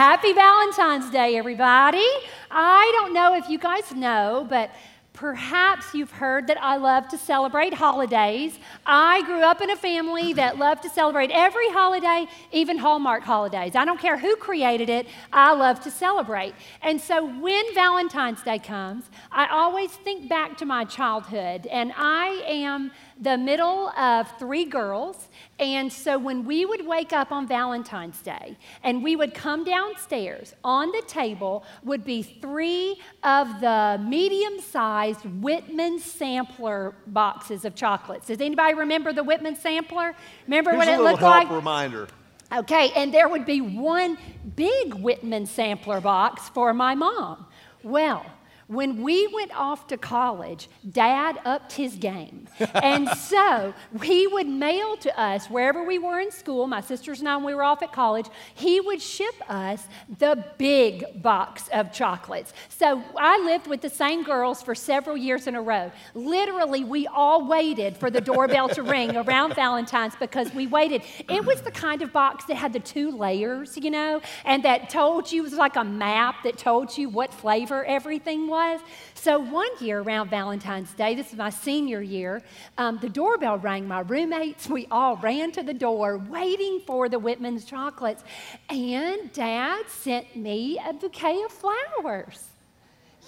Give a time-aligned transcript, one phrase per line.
[0.00, 2.08] Happy Valentine's Day, everybody.
[2.50, 4.70] I don't know if you guys know, but
[5.12, 8.58] Perhaps you've heard that I love to celebrate holidays.
[8.86, 13.76] I grew up in a family that loved to celebrate every holiday, even Hallmark holidays.
[13.76, 16.54] I don't care who created it, I love to celebrate.
[16.80, 22.42] And so when Valentine's Day comes, I always think back to my childhood, and I
[22.46, 25.28] am the middle of three girls.
[25.58, 30.54] And so when we would wake up on Valentine's Day and we would come downstairs,
[30.64, 38.28] on the table would be three of the medium sized Whitman sampler boxes of chocolates.
[38.28, 40.14] Does anybody remember the Whitman sampler?
[40.46, 41.50] Remember Here's what it looked help like?
[41.50, 42.08] reminder.
[42.52, 44.18] Okay, and there would be one
[44.56, 47.46] big Whitman sampler box for my mom.
[47.84, 48.26] Well,
[48.70, 52.46] when we went off to college, dad upped his game.
[52.74, 57.28] and so he would mail to us, wherever we were in school, my sisters and
[57.28, 59.88] I, when we were off at college, he would ship us
[60.20, 62.52] the big box of chocolates.
[62.68, 65.90] So I lived with the same girls for several years in a row.
[66.14, 71.02] Literally, we all waited for the doorbell to ring around Valentine's because we waited.
[71.28, 74.90] It was the kind of box that had the two layers, you know, and that
[74.90, 78.80] told you, it was like a map that told you what flavor everything was was.
[79.14, 82.42] So one year around Valentine's Day, this is my senior year,
[82.76, 83.88] um, the doorbell rang.
[83.88, 88.22] My roommates, we all ran to the door waiting for the Whitman's chocolates.
[88.68, 92.49] And Dad sent me a bouquet of flowers.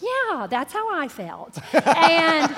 [0.02, 1.58] Yeah, that's how I felt.
[1.74, 2.54] and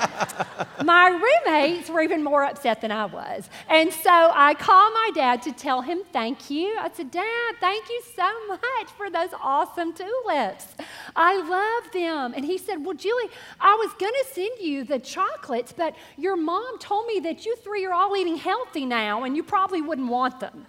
[0.85, 3.51] my roommates were even more upset than I was.
[3.69, 6.75] And so I called my dad to tell him thank you.
[6.79, 10.69] I said, Dad, thank you so much for those awesome tulips.
[11.15, 12.33] I love them.
[12.35, 16.37] And he said, Well, Julie, I was going to send you the chocolates, but your
[16.37, 20.09] mom told me that you three are all eating healthy now and you probably wouldn't
[20.09, 20.67] want them.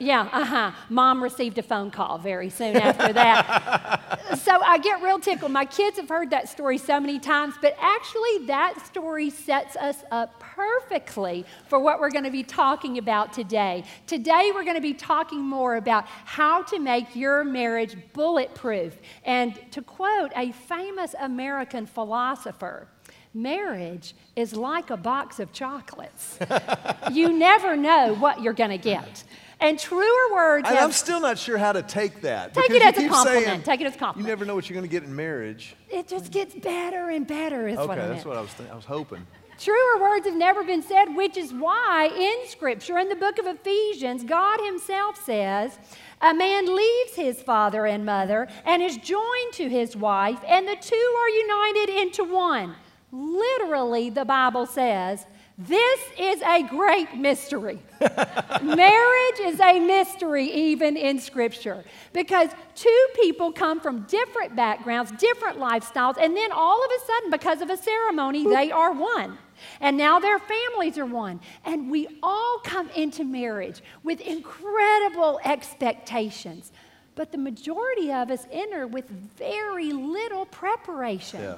[0.00, 0.72] Yeah, uh huh.
[0.88, 4.38] Mom received a phone call very soon after that.
[4.42, 5.52] so I get real tickled.
[5.52, 10.02] My kids have heard that story so many times, but actually, that story sets us
[10.10, 13.84] up perfectly for what we're going to be talking about today.
[14.08, 18.98] Today, we're going to be talking more about how to make your marriage bulletproof.
[19.24, 22.88] And to quote a famous American philosopher,
[23.32, 26.36] marriage is like a box of chocolates.
[27.12, 29.22] you never know what you're going to get.
[29.60, 30.66] And truer words.
[30.68, 32.52] And have, I'm still not sure how to take that.
[32.54, 33.46] Take it as a compliment.
[33.46, 34.26] saying Take it as a compliment.
[34.28, 35.74] You never know what you're going to get in marriage.
[35.90, 38.26] it just gets better and better, is Okay, what I that's meant.
[38.26, 39.26] what I was, th- I was hoping.
[39.58, 43.46] Truer words have never been said, which is why in Scripture, in the book of
[43.46, 45.78] Ephesians, God Himself says,
[46.20, 50.74] A man leaves his father and mother and is joined to his wife, and the
[50.74, 52.74] two are united into one.
[53.12, 55.24] Literally, the Bible says,
[55.56, 57.78] this is a great mystery.
[58.62, 65.58] Marriage is a mystery, even in Scripture, because two people come from different backgrounds, different
[65.58, 69.38] lifestyles, and then all of a sudden, because of a ceremony, they are one.
[69.80, 71.40] And now their families are one.
[71.64, 76.72] And we all come into marriage with incredible expectations.
[77.14, 81.42] But the majority of us enter with very little preparation.
[81.42, 81.56] Yeah.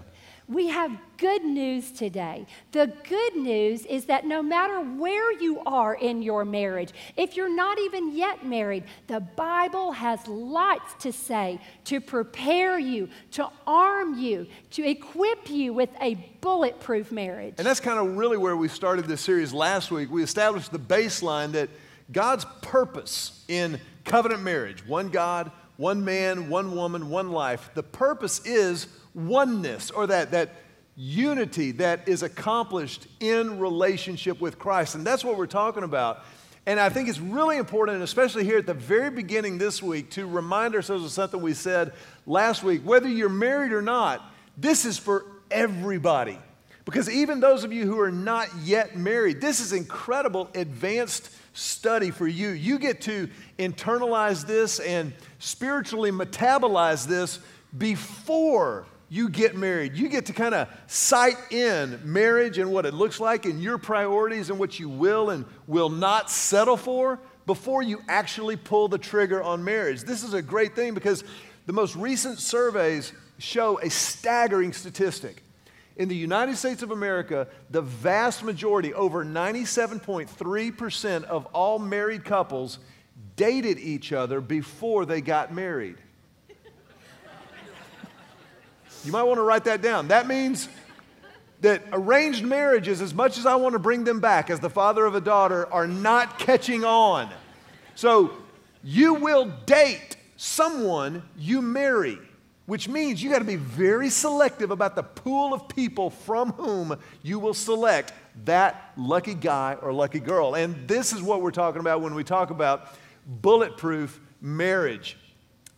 [0.48, 2.46] We have good news today.
[2.70, 7.54] The good news is that no matter where you are in your marriage, if you're
[7.54, 14.18] not even yet married, the Bible has lots to say to prepare you, to arm
[14.18, 17.54] you, to equip you with a bulletproof marriage.
[17.58, 20.10] And that's kind of really where we started this series last week.
[20.10, 21.70] We established the baseline that
[22.12, 28.44] God's purpose in covenant marriage one God, one man, one woman, one life the purpose
[28.44, 30.50] is oneness or that, that
[30.96, 34.94] unity that is accomplished in relationship with Christ.
[34.94, 36.24] And that's what we're talking about.
[36.64, 40.26] And I think it's really important, especially here at the very beginning this week, to
[40.26, 41.92] remind ourselves of something we said
[42.26, 42.82] last week.
[42.82, 44.22] Whether you're married or not,
[44.56, 46.38] this is for everybody.
[46.84, 52.10] Because even those of you who are not yet married, this is incredible advanced study
[52.10, 52.50] for you.
[52.50, 57.40] You get to internalize this and spiritually metabolize this
[57.76, 59.94] before you get married.
[59.94, 63.78] You get to kind of sight in marriage and what it looks like and your
[63.78, 68.98] priorities and what you will and will not settle for before you actually pull the
[68.98, 70.02] trigger on marriage.
[70.02, 71.22] This is a great thing because
[71.66, 75.42] the most recent surveys show a staggering statistic.
[75.96, 82.78] In the United States of America, the vast majority, over 97.3% of all married couples,
[83.36, 85.96] dated each other before they got married.
[89.04, 90.08] You might want to write that down.
[90.08, 90.68] That means
[91.60, 95.06] that arranged marriages, as much as I want to bring them back as the father
[95.06, 97.30] of a daughter, are not catching on.
[97.94, 98.32] So
[98.84, 102.18] you will date someone you marry,
[102.66, 106.98] which means you got to be very selective about the pool of people from whom
[107.22, 108.12] you will select
[108.44, 110.54] that lucky guy or lucky girl.
[110.54, 112.88] And this is what we're talking about when we talk about
[113.26, 115.16] bulletproof marriage.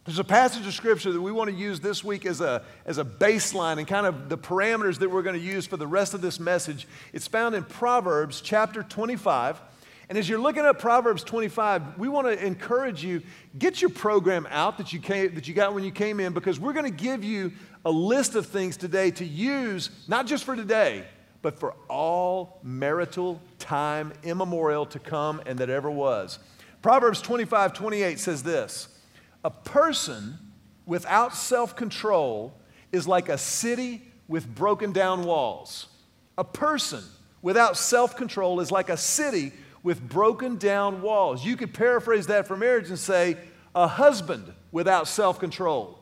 [0.05, 2.97] There's a passage of scripture that we want to use this week as a, as
[2.97, 6.15] a baseline and kind of the parameters that we're going to use for the rest
[6.15, 6.89] of this message.
[7.13, 9.61] It's found in Proverbs chapter 25.
[10.09, 13.23] And as you're looking at Proverbs 25, we want to encourage you
[13.59, 16.59] get your program out that you, came, that you got when you came in because
[16.59, 17.53] we're going to give you
[17.85, 21.05] a list of things today to use, not just for today,
[21.43, 26.39] but for all marital time immemorial to come and that ever was.
[26.81, 28.89] Proverbs 25, 28 says this.
[29.45, 30.39] A person
[30.87, 32.55] without self control
[32.93, 35.89] is like a city with broken down walls.
[36.39, 37.05] A person
[37.43, 39.53] without self control is like a city
[39.89, 41.43] with broken down walls.
[41.43, 43.39] You could paraphrase that for marriage and say,
[43.75, 45.99] a husband without self control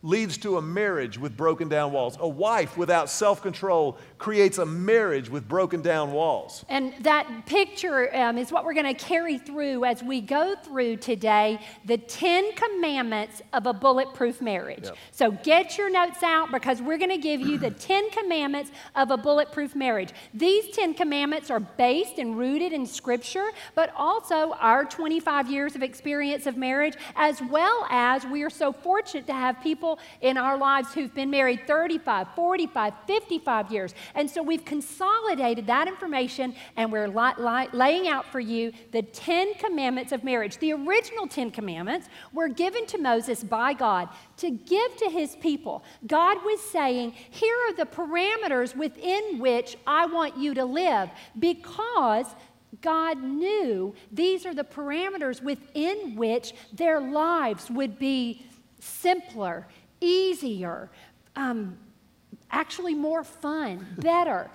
[0.00, 2.16] leads to a marriage with broken down walls.
[2.18, 6.64] A wife without self control creates a marriage with broken down walls.
[6.68, 10.96] And that picture um, is what we're going to carry through as we go through
[10.96, 14.84] today the 10 commandments of a bulletproof marriage.
[14.84, 14.96] Yep.
[15.12, 19.10] So get your notes out because we're going to give you the 10 commandments of
[19.10, 20.12] a bulletproof marriage.
[20.32, 25.82] These 10 commandments are based and rooted in Scripture, but also our 25 years of
[25.82, 30.56] experience of marriage, as well as we are so fortunate to have people in our
[30.56, 33.94] lives who've been married 35, 45, 55 years.
[34.14, 39.02] And so we've consolidated that information and we're li- li- laying out for you the
[39.02, 40.58] 10 commandments of marriage.
[40.58, 44.08] The original 10 commandments were given to Moses by God
[44.38, 45.84] to give to his people.
[46.06, 52.26] God was saying, Here are the parameters within which I want you to live because
[52.80, 58.46] God knew these are the parameters within which their lives would be
[58.80, 59.66] simpler
[60.00, 60.90] easier,
[61.34, 61.76] um,
[62.50, 64.50] actually more fun, better.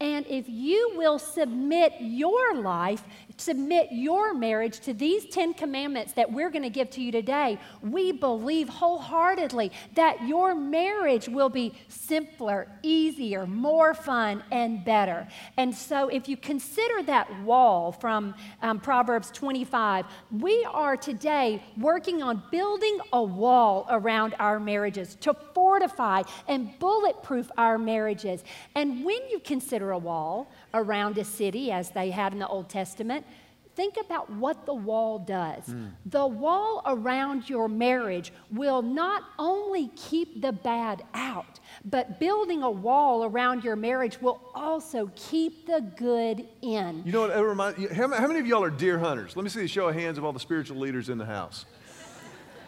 [0.00, 3.04] And if you will submit your life,
[3.42, 7.58] submit your marriage to these 10 commandments that we're going to give to you today,
[7.82, 15.26] we believe wholeheartedly that your marriage will be simpler, easier, more fun, and better.
[15.56, 22.22] And so, if you consider that wall from um, Proverbs 25, we are today working
[22.22, 28.44] on building a wall around our marriages to fortify and bulletproof our marriages.
[28.74, 32.68] And when you consider a wall around a city, as they had in the Old
[32.68, 33.26] Testament,
[33.74, 35.64] think about what the wall does.
[35.64, 35.90] Mm.
[36.06, 42.70] The wall around your marriage will not only keep the bad out, but building a
[42.70, 47.02] wall around your marriage will also keep the good in.
[47.04, 47.36] You know what?
[47.36, 49.36] It reminds, how, how many of y'all are deer hunters?
[49.36, 51.64] Let me see a show of hands of all the spiritual leaders in the house.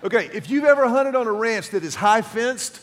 [0.02, 2.80] Okay, if you've ever hunted on a ranch that is high fenced,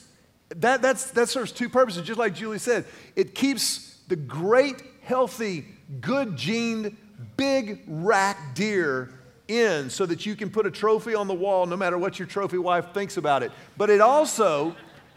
[0.55, 2.85] that, that's, that serves two purposes, just like Julie said.
[3.15, 5.65] It keeps the great, healthy,
[5.99, 6.97] good gened,
[7.37, 9.11] big rack deer
[9.47, 12.27] in so that you can put a trophy on the wall no matter what your
[12.27, 13.51] trophy wife thinks about it.
[13.77, 14.75] But it also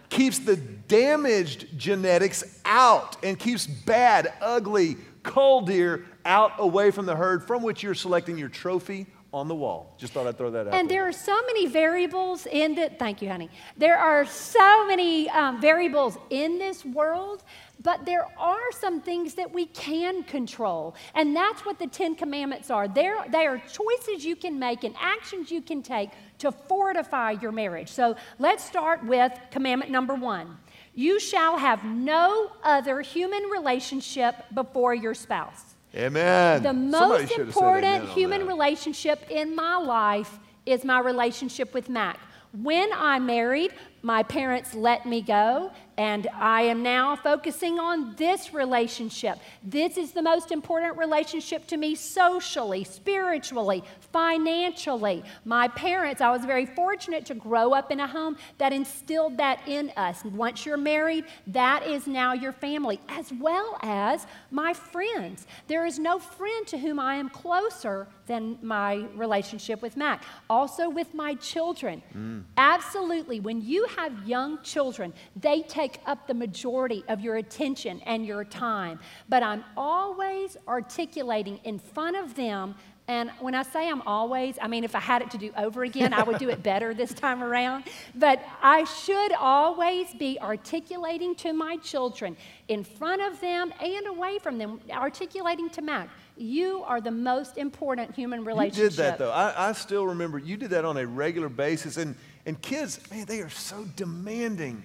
[0.09, 7.17] keeps the damaged genetics out and keeps bad, ugly, cull deer out away from the
[7.17, 9.95] herd from which you're selecting your trophy on the wall.
[9.99, 10.75] Just thought I'd throw that out.
[10.75, 13.51] And there, there are so many variables in the, thank you, honey.
[13.77, 17.43] There are so many um, variables in this world
[17.85, 20.97] but there are some things that we can control.
[21.15, 22.89] And that's what the Ten Commandments are.
[22.89, 27.53] There, they are choices you can make and actions you can take to fortify your
[27.53, 27.91] marriage.
[27.91, 30.57] So let's start with commandment number one
[30.95, 35.75] You shall have no other human relationship before your spouse.
[35.95, 36.63] Amen.
[36.63, 42.19] The most important human relationship in my life is my relationship with Mac.
[42.63, 43.73] When I married,
[44.03, 49.39] my parents let me go, and I am now focusing on this relationship.
[49.63, 55.23] This is the most important relationship to me socially, spiritually, financially.
[55.45, 59.61] My parents, I was very fortunate to grow up in a home that instilled that
[59.67, 60.25] in us.
[60.25, 65.47] Once you're married, that is now your family, as well as my friends.
[65.69, 70.25] There is no friend to whom I am closer than my relationship with Mac.
[70.49, 72.03] Also, with my children.
[72.17, 72.45] Mm.
[72.57, 78.27] Absolutely, when you have young children, they take up the majority of your attention and
[78.27, 78.99] your time.
[79.29, 82.75] But I'm always articulating in front of them
[83.07, 85.85] And when I say I'm always, I mean, if I had it to do over
[85.85, 87.85] again, I would do it better this time around.
[88.15, 92.35] But I should always be articulating to my children
[92.69, 97.59] in front of them and away from them, articulating to Mac, you are the most
[97.59, 98.83] important human relationship.
[98.83, 99.31] You did that, though.
[99.31, 101.99] I, I still remember you did that on a regular basis.
[101.99, 104.83] And, and kids, man, they are so demanding.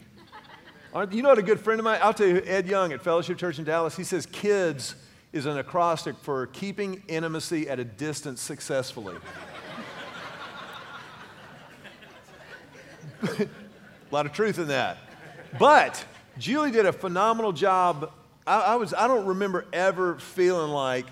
[0.91, 3.37] You know what a good friend of mine, I'll tell you, Ed Young at Fellowship
[3.37, 4.95] Church in Dallas, he says kids
[5.31, 9.15] is an acrostic for keeping intimacy at a distance successfully.
[13.21, 13.47] a
[14.11, 14.97] lot of truth in that.
[15.59, 16.03] But
[16.39, 18.11] Julie did a phenomenal job.
[18.47, 21.05] I, I, was, I don't remember ever feeling like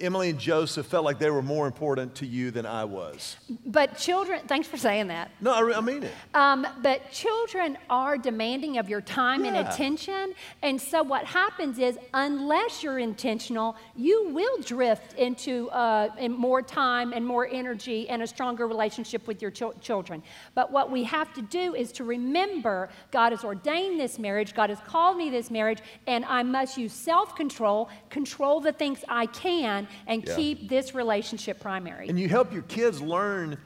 [0.00, 3.36] Emily and Joseph felt like they were more important to you than I was.
[3.66, 5.30] But children, thanks for saying that.
[5.40, 6.12] No, I, I mean it.
[6.34, 9.54] Um, but children are demanding of your time yeah.
[9.54, 10.34] and attention.
[10.62, 17.12] And so what happens is, unless you're intentional, you will drift into uh, more time
[17.12, 20.22] and more energy and a stronger relationship with your ch- children.
[20.54, 24.70] But what we have to do is to remember God has ordained this marriage, God
[24.70, 29.26] has called me this marriage, and I must use self control, control the things I
[29.26, 30.36] can and yeah.
[30.36, 32.08] keep this relationship primary.
[32.08, 33.58] And you help your kids learn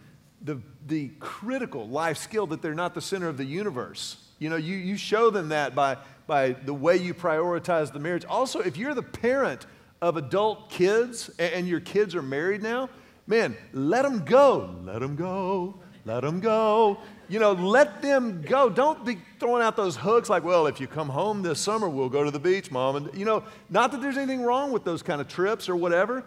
[0.43, 4.17] the, the critical life skill that they're not the center of the universe.
[4.39, 8.25] You know, you, you show them that by, by the way you prioritize the marriage.
[8.25, 9.67] Also, if you're the parent
[10.03, 12.91] of adult kids and, and your kids are married now,
[13.27, 14.77] man, let them go.
[14.85, 15.81] Let them go.
[16.05, 16.99] Let them go.
[17.29, 18.69] You know, let them go.
[18.69, 22.09] Don't be throwing out those hooks like, well, if you come home this summer, we'll
[22.09, 22.97] go to the beach, mom.
[22.97, 26.25] And, you know, not that there's anything wrong with those kind of trips or whatever,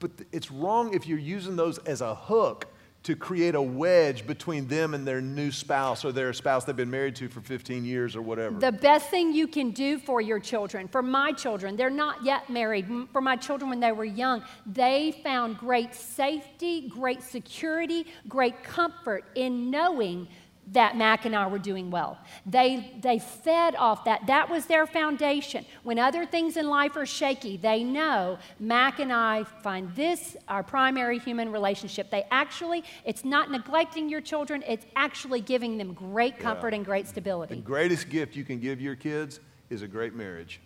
[0.00, 2.66] but it's wrong if you're using those as a hook
[3.04, 6.90] to create a wedge between them and their new spouse or their spouse they've been
[6.90, 8.58] married to for 15 years or whatever.
[8.58, 12.48] The best thing you can do for your children, for my children, they're not yet
[12.48, 12.86] married.
[13.12, 19.26] For my children, when they were young, they found great safety, great security, great comfort
[19.34, 20.26] in knowing
[20.72, 22.18] that Mac and I were doing well.
[22.46, 24.26] They, they fed off that.
[24.26, 25.64] That was their foundation.
[25.82, 30.62] When other things in life are shaky, they know Mac and I find this our
[30.62, 32.10] primary human relationship.
[32.10, 36.76] They actually, it's not neglecting your children, it's actually giving them great comfort yeah.
[36.76, 37.56] and great stability.
[37.56, 39.40] The greatest gift you can give your kids
[39.70, 40.60] is a great marriage.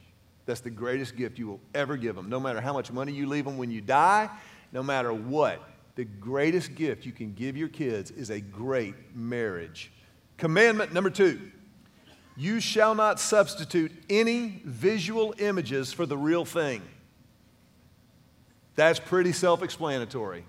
[0.47, 2.31] That's the greatest gift you will ever give them.
[2.31, 4.31] No matter how much money you leave them when you die,
[4.73, 5.61] no matter what
[5.99, 9.91] the greatest gift you can give your kids is a great marriage.
[10.37, 11.41] Commandment number two
[12.37, 16.83] you shall not substitute any visual images for the real thing.
[18.77, 20.45] That's pretty self explanatory.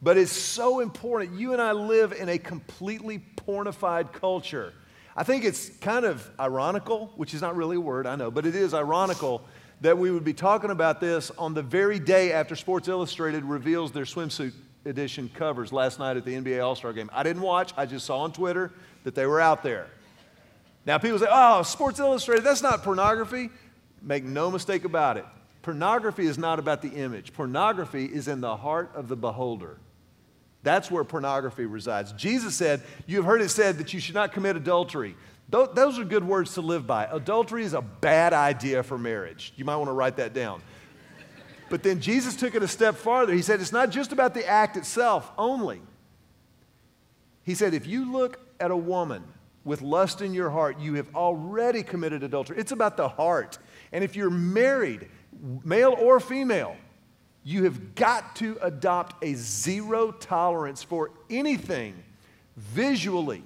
[0.00, 1.36] But it's so important.
[1.36, 4.72] You and I live in a completely pornified culture.
[5.16, 8.46] I think it's kind of ironical, which is not really a word, I know, but
[8.46, 9.42] it is ironical
[9.80, 13.90] that we would be talking about this on the very day after Sports Illustrated reveals
[13.90, 14.52] their swimsuit
[14.86, 17.10] edition covers last night at the NBA All Star game.
[17.12, 18.72] I didn't watch, I just saw on Twitter
[19.04, 19.88] that they were out there.
[20.84, 23.50] Now, people say, oh, Sports Illustrated, that's not pornography.
[24.00, 25.24] Make no mistake about it.
[25.62, 29.78] Pornography is not about the image, pornography is in the heart of the beholder.
[30.62, 32.12] That's where pornography resides.
[32.12, 35.16] Jesus said, You have heard it said that you should not commit adultery.
[35.48, 37.04] Those are good words to live by.
[37.04, 39.52] Adultery is a bad idea for marriage.
[39.56, 40.60] You might want to write that down.
[41.68, 43.32] But then Jesus took it a step farther.
[43.32, 45.80] He said, it's not just about the act itself only.
[47.42, 49.24] He said, if you look at a woman
[49.64, 52.58] with lust in your heart, you have already committed adultery.
[52.58, 53.58] It's about the heart.
[53.92, 55.08] And if you're married,
[55.64, 56.76] male or female,
[57.42, 61.94] you have got to adopt a zero tolerance for anything
[62.56, 63.42] visually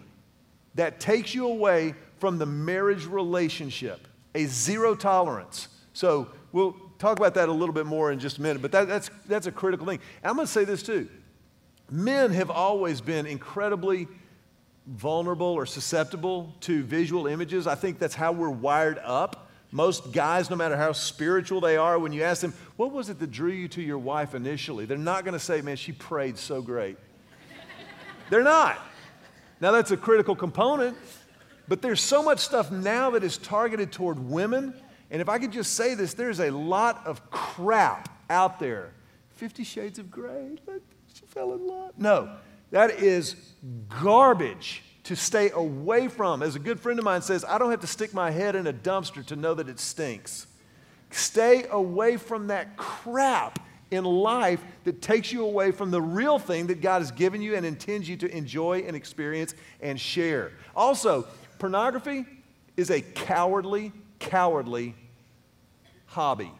[0.74, 4.06] that takes you away from the marriage relationship.
[4.34, 5.68] A zero tolerance.
[5.92, 8.86] So we'll talk about that a little bit more in just a minute, but that,
[8.86, 10.00] that's, that's a critical thing.
[10.22, 11.08] And I'm going to say this too.
[11.90, 14.06] Men have always been incredibly
[14.86, 17.66] vulnerable or susceptible to visual images.
[17.66, 19.48] I think that's how we're wired up.
[19.72, 23.18] Most guys, no matter how spiritual they are, when you ask them, What was it
[23.20, 24.84] that drew you to your wife initially?
[24.84, 26.98] They're not going to say, Man, she prayed so great.
[28.30, 28.78] They're not.
[29.60, 30.96] Now, that's a critical component,
[31.68, 34.74] but there's so much stuff now that is targeted toward women
[35.10, 38.92] and if I could just say this, there's a lot of crap out there.
[39.30, 40.58] Fifty Shades of Grey,
[41.12, 41.92] she fell in love.
[41.96, 42.36] No,
[42.70, 43.36] that is
[43.88, 46.42] garbage to stay away from.
[46.42, 48.66] As a good friend of mine says, I don't have to stick my head in
[48.66, 50.46] a dumpster to know that it stinks.
[51.10, 53.58] Stay away from that crap
[53.90, 57.56] in life that takes you away from the real thing that God has given you
[57.56, 60.52] and intends you to enjoy and experience and share.
[60.76, 61.26] Also,
[61.58, 62.24] pornography
[62.76, 64.94] is a cowardly cowardly
[66.10, 66.50] hobby.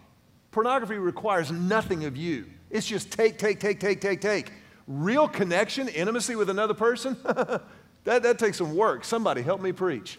[0.52, 2.47] Pornography requires nothing of you.
[2.71, 4.52] It's just take, take, take, take, take, take.
[4.87, 9.04] Real connection, intimacy with another person, that, that takes some work.
[9.04, 10.19] Somebody help me preach.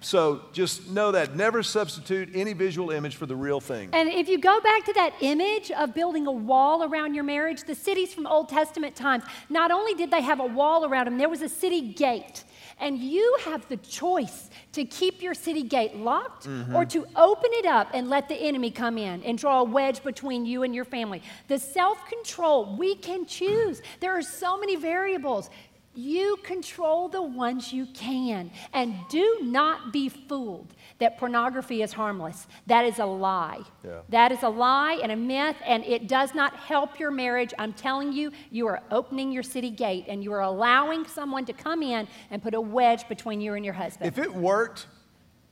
[0.00, 1.36] So just know that.
[1.36, 3.90] Never substitute any visual image for the real thing.
[3.92, 7.64] And if you go back to that image of building a wall around your marriage,
[7.64, 11.18] the cities from Old Testament times, not only did they have a wall around them,
[11.18, 12.44] there was a city gate.
[12.80, 16.74] And you have the choice to keep your city gate locked mm-hmm.
[16.74, 20.02] or to open it up and let the enemy come in and draw a wedge
[20.02, 21.22] between you and your family.
[21.48, 23.82] The self control, we can choose.
[24.00, 25.50] There are so many variables.
[25.94, 28.50] You control the ones you can.
[28.72, 32.46] And do not be fooled that pornography is harmless.
[32.66, 33.62] That is a lie.
[33.82, 34.00] Yeah.
[34.10, 37.52] That is a lie and a myth, and it does not help your marriage.
[37.58, 41.52] I'm telling you, you are opening your city gate and you are allowing someone to
[41.52, 44.08] come in and put a wedge between you and your husband.
[44.08, 44.86] If it worked,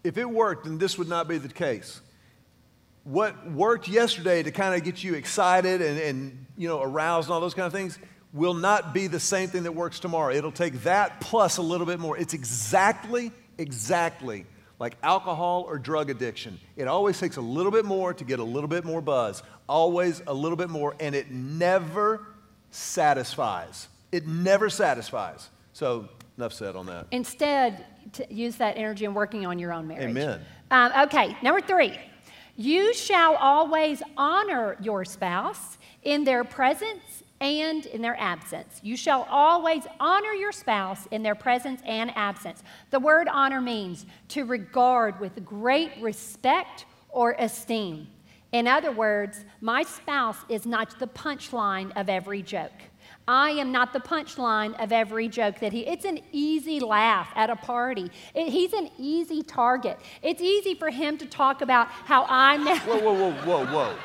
[0.04, 2.00] if it worked, then this would not be the case.
[3.04, 7.34] What worked yesterday to kind of get you excited and, and you know aroused and
[7.34, 7.98] all those kind of things
[8.34, 10.34] will not be the same thing that works tomorrow.
[10.34, 12.18] It'll take that plus a little bit more.
[12.18, 14.44] It's exactly, exactly
[14.78, 16.58] like alcohol or drug addiction.
[16.76, 20.22] It always takes a little bit more to get a little bit more buzz, always
[20.26, 22.26] a little bit more, and it never
[22.70, 23.88] satisfies.
[24.12, 25.50] It never satisfies.
[25.72, 27.06] So, enough said on that.
[27.10, 27.84] Instead,
[28.30, 30.10] use that energy in working on your own marriage.
[30.10, 30.40] Amen.
[30.70, 31.98] Um, okay, number three.
[32.56, 38.80] You shall always honor your spouse in their presence and in their absence.
[38.82, 42.62] You shall always honor your spouse in their presence and absence.
[42.90, 48.08] The word honor means to regard with great respect or esteem.
[48.52, 52.72] In other words, my spouse is not the punchline of every joke.
[53.26, 55.86] I am not the punchline of every joke that he.
[55.86, 58.10] It's an easy laugh at a party.
[58.34, 59.98] It, he's an easy target.
[60.22, 62.66] It's easy for him to talk about how I'm.
[62.66, 63.96] whoa, whoa, whoa, whoa, whoa!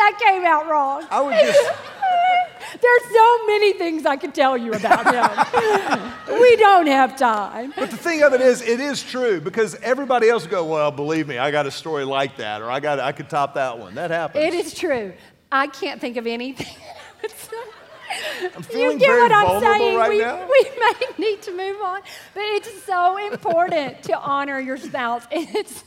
[0.00, 1.06] That came out wrong.
[1.10, 1.70] I would just.
[2.80, 6.12] There's so many things I could tell you about him.
[6.40, 7.72] we don't have time.
[7.76, 11.26] But the thing of it is, it is true because everybody else go, well, believe
[11.26, 13.96] me, I got a story like that, or I got, I could top that one.
[13.96, 14.44] That happens.
[14.44, 15.12] It is true.
[15.50, 16.76] I can't think of anything.
[18.54, 19.96] I'm feeling you get very what I'm saying.
[19.96, 20.46] Right we, now.
[20.46, 22.00] we may need to move on,
[22.34, 25.24] but it's so important to honor your spouse.
[25.30, 25.84] It's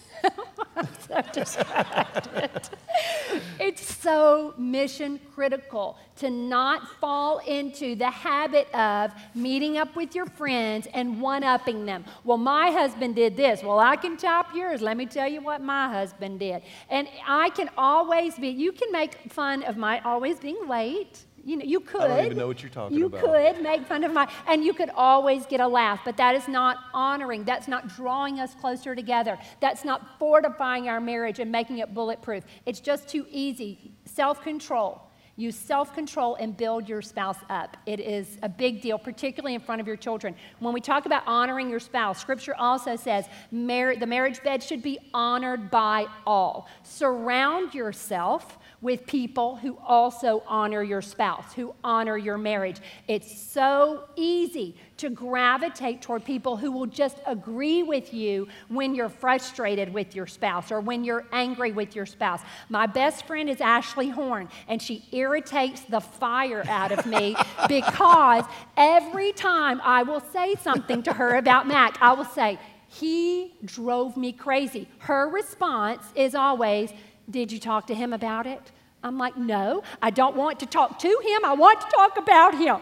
[3.59, 10.25] it's so mission critical to not fall into the habit of meeting up with your
[10.25, 12.05] friends and one upping them.
[12.23, 13.63] Well, my husband did this.
[13.63, 14.81] Well, I can top yours.
[14.81, 16.62] Let me tell you what my husband did.
[16.89, 21.58] And I can always be, you can make fun of my always being late you
[21.58, 22.01] know, you could.
[22.01, 23.21] I don't even know what you're talking you about.
[23.21, 26.36] You could make fun of my, and you could always get a laugh, but that
[26.36, 27.43] is not honoring.
[27.43, 29.38] That's not drawing us closer together.
[29.60, 32.45] That's not fortifying our marriage and making it bulletproof.
[32.65, 33.91] It's just too easy.
[34.06, 35.01] Self control.
[35.36, 37.75] Use self control and build your spouse up.
[37.88, 40.36] It is a big deal, particularly in front of your children.
[40.60, 44.84] When we talk about honoring your spouse, scripture also says mar- the marriage bed should
[44.84, 46.67] be honored by all.
[46.84, 52.82] Surround yourself with people who also honor your spouse, who honor your marriage.
[53.08, 59.10] It's so easy to gravitate toward people who will just agree with you when you're
[59.10, 62.41] frustrated with your spouse or when you're angry with your spouse.
[62.67, 67.38] My best friend is Ashley Horn, and she irritates the fire out of me
[67.69, 68.43] because
[68.76, 72.60] every time I will say something to her about Mac, I will say,
[72.93, 74.88] he drove me crazy.
[75.00, 76.93] Her response is always,
[77.29, 78.71] did you talk to him about it?
[79.03, 81.45] I'm like, No, I don't want to talk to him.
[81.45, 82.77] I want to talk about him.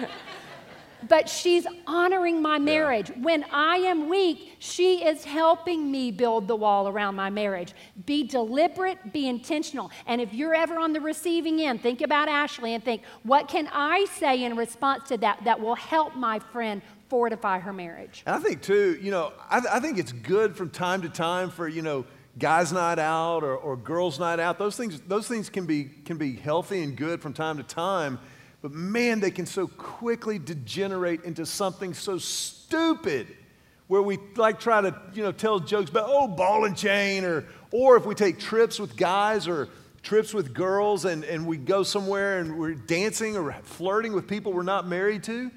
[1.08, 3.10] but she's honoring my marriage.
[3.10, 3.22] Yeah.
[3.22, 7.74] When I am weak, she is helping me build the wall around my marriage.
[8.06, 9.90] Be deliberate, be intentional.
[10.06, 13.68] And if you're ever on the receiving end, think about Ashley and think, what can
[13.72, 18.22] I say in response to that that will help my friend fortify her marriage?
[18.26, 21.50] And I think, too, you know, I, I think it's good from time to time
[21.50, 22.04] for, you know,
[22.38, 24.58] guys' night out or, or girls' night out.
[24.58, 28.18] Those things, those things can, be, can be healthy and good from time to time,
[28.62, 33.28] but man, they can so quickly degenerate into something so stupid
[33.88, 37.44] where we like try to you know tell jokes about oh ball and chain or
[37.70, 39.68] or if we take trips with guys or
[40.02, 44.52] trips with girls and, and we go somewhere and we're dancing or flirting with people
[44.52, 45.50] we're not married to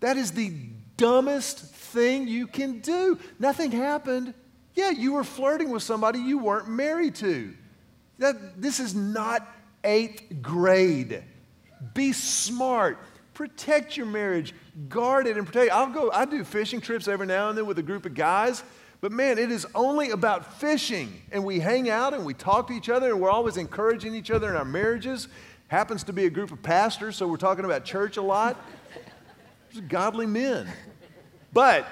[0.00, 0.52] that is the
[0.96, 4.34] dumbest thing you can do nothing happened
[4.78, 7.52] yeah, you were flirting with somebody you weren't married to.
[8.18, 9.44] That, this is not
[9.82, 11.24] eighth grade.
[11.94, 12.98] Be smart.
[13.34, 14.54] Protect your marriage.
[14.88, 15.72] Guard it and protect it.
[15.72, 18.62] I'll go, I do fishing trips every now and then with a group of guys,
[19.00, 21.22] But man, it is only about fishing.
[21.30, 24.30] And we hang out and we talk to each other and we're always encouraging each
[24.30, 25.28] other in our marriages.
[25.68, 28.56] Happens to be a group of pastors, so we're talking about church a lot.
[29.72, 30.68] There's godly men.
[31.52, 31.86] But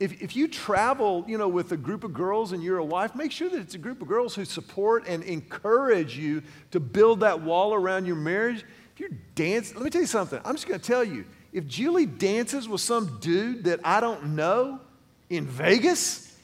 [0.00, 3.14] if, if you travel, you know, with a group of girls and you're a wife,
[3.14, 7.20] make sure that it's a group of girls who support and encourage you to build
[7.20, 8.64] that wall around your marriage.
[8.94, 10.40] If you're dancing, let me tell you something.
[10.42, 11.26] I'm just going to tell you.
[11.52, 14.80] If Julie dances with some dude that I don't know
[15.28, 16.34] in Vegas,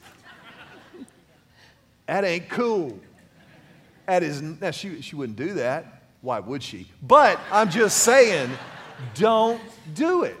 [2.05, 2.99] that ain't cool.
[4.05, 6.03] That is, now she, she wouldn't do that.
[6.21, 6.91] Why would she?
[7.01, 8.51] But I'm just saying,
[9.15, 9.61] don't
[9.95, 10.37] do it.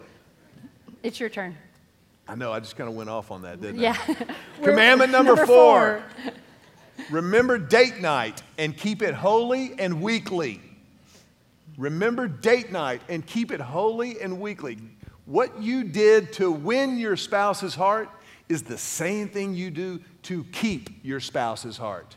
[1.01, 1.57] It's your turn.
[2.27, 3.95] I know, I just kind of went off on that, didn't Yeah.
[4.07, 4.07] I?
[4.59, 6.03] We're- Commandment number, four.
[7.09, 10.61] Remember date night and keep it holy and weekly.
[11.77, 14.77] Remember date night and keep it holy and weekly.
[15.25, 18.09] What you did to win your spouse's heart
[18.49, 22.15] is the same thing you do to keep your spouse's heart.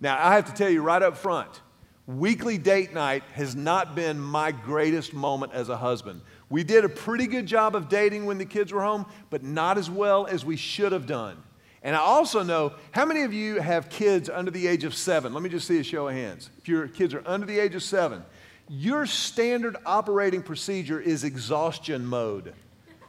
[0.00, 1.60] Now, I have to tell you right up front
[2.06, 6.20] weekly date night has not been my greatest moment as a husband.
[6.54, 9.76] We did a pretty good job of dating when the kids were home, but not
[9.76, 11.42] as well as we should have done.
[11.82, 15.34] And I also know how many of you have kids under the age of seven?
[15.34, 16.50] Let me just see a show of hands.
[16.58, 18.22] If your kids are under the age of seven,
[18.68, 22.54] your standard operating procedure is exhaustion mode.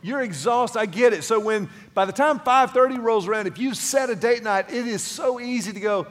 [0.01, 0.79] You're exhausted.
[0.79, 1.23] I get it.
[1.23, 4.87] So when by the time 5:30 rolls around, if you set a date night, it
[4.87, 6.07] is so easy to go.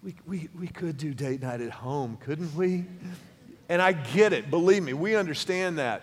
[0.00, 2.84] We, we, we could do date night at home, couldn't we?
[3.68, 4.48] And I get it.
[4.48, 6.02] Believe me, we understand that.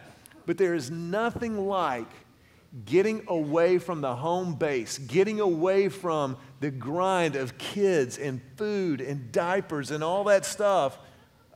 [0.49, 2.09] But there is nothing like
[2.83, 8.99] getting away from the home base, getting away from the grind of kids and food
[8.99, 10.97] and diapers and all that stuff.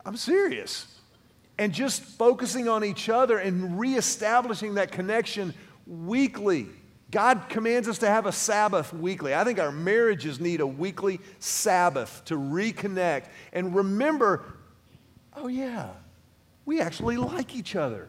[0.06, 0.86] I'm serious.
[1.58, 5.56] And just focusing on each other and reestablishing that connection
[5.88, 6.68] weekly.
[7.10, 9.34] God commands us to have a Sabbath weekly.
[9.34, 14.46] I think our marriages need a weekly Sabbath to reconnect and remember
[15.36, 15.90] oh, yeah,
[16.64, 18.08] we actually like each other.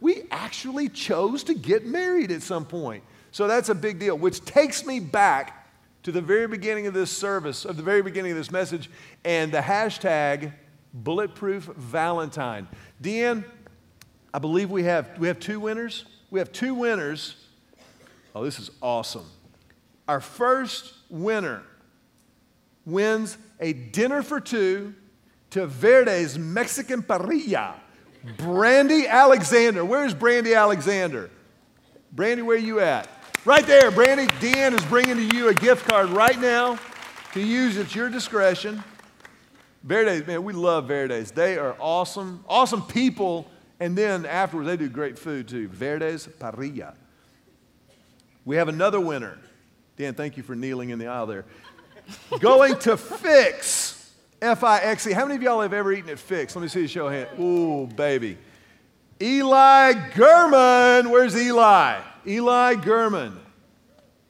[0.00, 3.04] We actually chose to get married at some point.
[3.32, 5.68] So that's a big deal, which takes me back
[6.02, 8.90] to the very beginning of this service, of the very beginning of this message,
[9.24, 10.52] and the hashtag
[10.92, 12.66] Bulletproof Valentine.
[13.02, 13.44] Deanne,
[14.32, 16.06] I believe we have, we have two winners.
[16.30, 17.36] We have two winners.
[18.34, 19.26] Oh, this is awesome.
[20.08, 21.62] Our first winner
[22.84, 24.94] wins a dinner for two
[25.50, 27.74] to Verde's Mexican Parrilla.
[28.36, 29.84] Brandy Alexander.
[29.84, 31.30] Where's Brandy Alexander?
[32.12, 33.08] Brandy, where are you at?
[33.44, 34.26] Right there, Brandy.
[34.34, 36.78] Deanne is bringing to you a gift card right now
[37.32, 38.82] to use at your discretion.
[39.82, 41.30] Verdes, man, we love Verdes.
[41.30, 43.50] They are awesome, awesome people.
[43.78, 45.68] And then afterwards, they do great food too.
[45.68, 46.94] Verdes Parrilla.
[48.44, 49.38] We have another winner.
[49.96, 51.44] Dan, thank you for kneeling in the aisle there.
[52.40, 53.99] Going to Fix,
[54.42, 55.12] F I X E.
[55.12, 56.56] How many of y'all have ever eaten at Fix?
[56.56, 57.28] Let me see a show of hands.
[57.38, 58.38] Ooh, baby.
[59.20, 61.10] Eli Gurman.
[61.10, 62.00] Where's Eli?
[62.26, 63.36] Eli Gurman.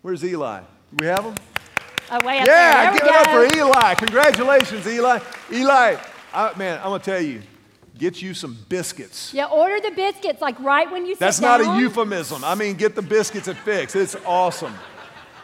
[0.02, 0.60] Where's Eli?
[0.60, 1.34] Do we have him?
[2.10, 2.98] Oh, way up Yeah, there.
[2.98, 3.56] give it up for.
[3.56, 3.94] Eli.
[3.94, 5.20] Congratulations, Eli.
[5.52, 5.96] Eli,
[6.34, 7.42] I, man, I'm going to tell you,
[7.96, 9.32] get you some biscuits.
[9.32, 12.42] Yeah, order the biscuits like right when you That's not a euphemism.
[12.42, 13.94] I mean, get the biscuits at Fix.
[13.94, 14.74] It's awesome.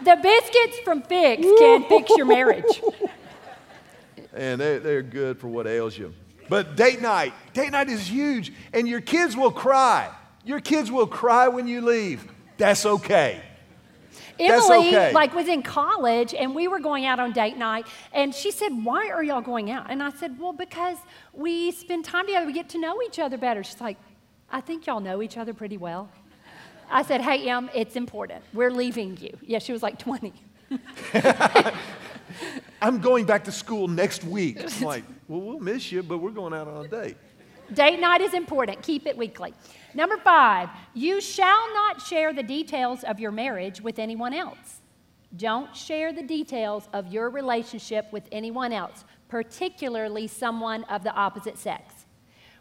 [0.03, 2.83] The biscuits from Fix can fix your marriage.
[4.37, 6.13] And they, they're good for what ails you.
[6.49, 8.53] But date night, date night is huge.
[8.73, 10.11] And your kids will cry.
[10.45, 12.27] Your kids will cry when you leave.
[12.57, 13.43] That's okay.
[14.39, 15.13] Emily, okay.
[15.13, 18.69] like, was in college, and we were going out on date night, and she said,
[18.85, 20.99] "Why are y'all going out?" And I said, "Well, because
[21.33, 22.47] we spend time together.
[22.47, 23.97] We get to know each other better." She's like,
[24.51, 26.11] "I think y'all know each other pretty well."
[26.91, 28.45] I said, "Hey, Em, it's important.
[28.53, 30.33] We're leaving you." Yeah, she was like 20.
[32.81, 34.61] I'm going back to school next week.
[34.77, 37.17] I'm like, well, we'll miss you, but we're going out on a date.
[37.73, 38.83] Date night is important.
[38.83, 39.53] Keep it weekly.
[39.95, 44.83] Number five, you shall not share the details of your marriage with anyone else.
[45.37, 51.59] Don't share the details of your relationship with anyone else, particularly someone of the opposite
[51.59, 51.96] sex.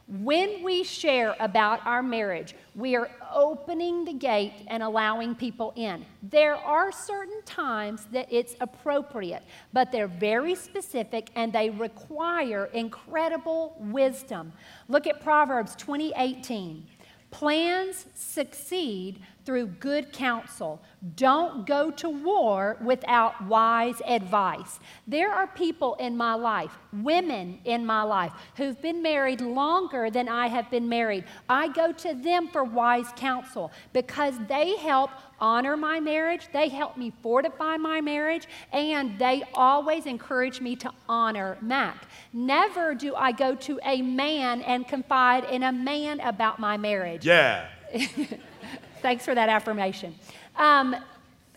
[0.07, 6.05] When we share about our marriage, we are opening the gate and allowing people in.
[6.21, 9.41] There are certain times that it's appropriate,
[9.73, 14.53] but they're very specific and they require incredible wisdom.
[14.87, 16.83] Look at Proverbs 20:18.
[17.31, 20.81] Plans succeed through good counsel.
[21.15, 24.79] Don't go to war without wise advice.
[25.07, 30.27] There are people in my life, women in my life, who've been married longer than
[30.27, 31.25] I have been married.
[31.47, 36.97] I go to them for wise counsel because they help honor my marriage, they help
[36.97, 42.07] me fortify my marriage, and they always encourage me to honor Mac.
[42.33, 47.25] Never do I go to a man and confide in a man about my marriage.
[47.25, 47.67] Yeah.
[49.01, 50.15] Thanks for that affirmation.
[50.55, 50.95] Um,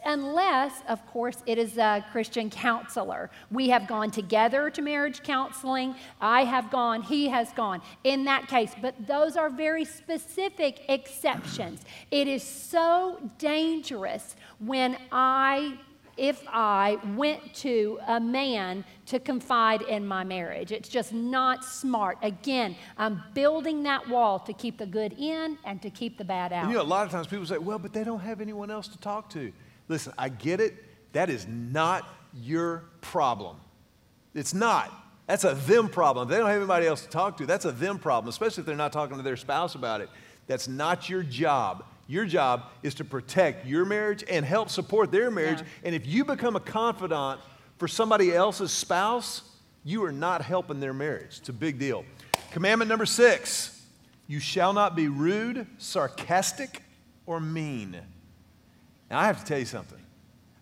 [0.05, 3.31] unless, of course, it is a Christian counselor.
[3.51, 5.95] We have gone together to marriage counseling.
[6.21, 8.73] I have gone, he has gone in that case.
[8.81, 11.83] But those are very specific exceptions.
[12.11, 15.79] It is so dangerous when I
[16.19, 20.73] if I went to a man to confide in my marriage.
[20.73, 22.19] It's just not smart.
[22.23, 26.53] Again, I'm building that wall to keep the good in and to keep the bad
[26.53, 26.65] out.
[26.65, 28.71] And you know, a lot of times people say, well, but they don't have anyone
[28.71, 29.53] else to talk to.
[29.89, 30.75] Listen, I get it.
[31.13, 33.57] That is not your problem.
[34.35, 34.93] It's not.
[35.27, 36.29] That's a them problem.
[36.29, 38.77] They don't have anybody else to talk to, that's a them problem, especially if they're
[38.77, 40.09] not talking to their spouse about it.
[40.47, 41.85] That's not your job.
[42.09, 45.59] Your job is to protect your marriage and help support their marriage.
[45.61, 45.67] Yeah.
[45.85, 47.41] And if you become a confidant
[47.77, 49.43] for somebody else's spouse,
[49.85, 51.37] you are not helping their marriage.
[51.39, 52.05] It's a big deal.
[52.51, 53.75] Commandment number six
[54.27, 56.83] you shall not be rude, sarcastic,
[57.25, 57.97] or mean.
[59.11, 59.99] Now, I have to tell you something.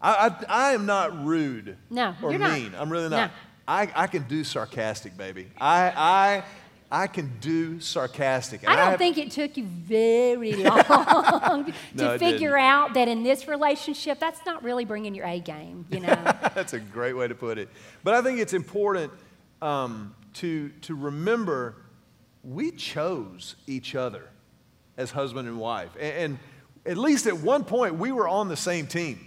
[0.00, 2.52] I, I, I am not rude No, or you're not.
[2.52, 2.72] mean.
[2.78, 3.30] I'm really not.
[3.30, 3.36] No.
[3.66, 5.48] I, I can do sarcastic, baby.
[5.58, 6.44] I, I,
[6.90, 8.62] I can do sarcastic.
[8.62, 12.60] And I don't have- think it took you very long to it figure didn't.
[12.60, 16.14] out that in this relationship, that's not really bringing your A game, you know.
[16.54, 17.68] That's a great way to put it.
[18.04, 19.12] But I think it's important
[19.60, 21.74] um, to, to remember
[22.44, 24.28] we chose each other
[24.96, 25.90] as husband and wife.
[25.98, 26.38] And, and
[26.86, 29.18] at least at one point, we were on the same team.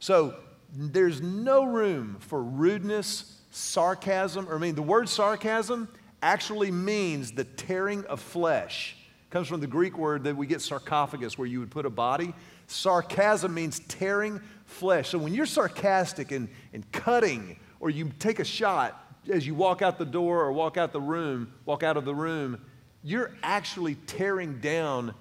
[0.00, 0.34] So
[0.74, 5.86] there's no room for rudeness, sarcasm, or I mean, the word sarcasm
[6.22, 8.96] actually means the tearing of flesh.
[9.30, 12.32] comes from the Greek word that we get sarcophagus, where you would put a body.
[12.66, 15.08] Sarcasm means tearing flesh.
[15.08, 18.98] So when you're sarcastic and, and cutting, or you take a shot
[19.30, 22.14] as you walk out the door or walk out the room, walk out of the
[22.14, 22.64] room,
[23.02, 25.14] you're actually tearing down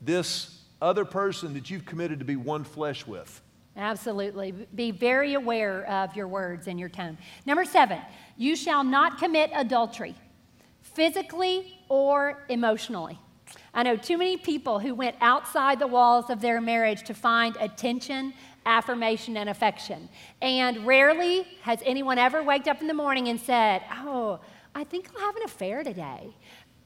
[0.00, 3.40] this other person that you've committed to be one flesh with.
[3.76, 4.52] Absolutely.
[4.74, 7.18] Be very aware of your words and your tone.
[7.44, 8.00] Number seven,
[8.36, 10.14] you shall not commit adultery,
[10.96, 13.18] physically or emotionally.
[13.74, 17.54] I know too many people who went outside the walls of their marriage to find
[17.60, 18.32] attention,
[18.64, 20.08] affirmation, and affection.
[20.40, 24.40] And rarely has anyone ever waked up in the morning and said, Oh,
[24.74, 26.34] I think I'll have an affair today.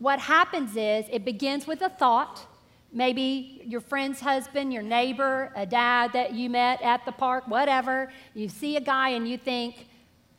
[0.00, 2.44] What happens is it begins with a thought.
[2.92, 8.10] Maybe your friend's husband, your neighbor, a dad that you met at the park, whatever.
[8.34, 9.86] You see a guy and you think,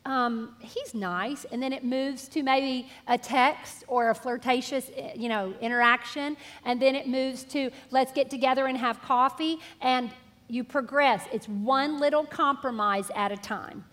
[0.04, 5.12] um, he's nice, and then it moves to maybe a text or a flirtatious, eh,
[5.14, 10.10] you know, interaction, and then it moves to let's get together and have coffee, and
[10.48, 11.24] you progress.
[11.32, 13.84] It's one little compromise at a time.